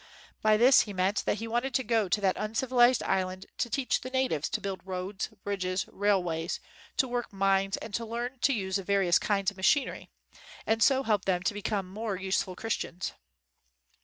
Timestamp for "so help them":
10.81-11.43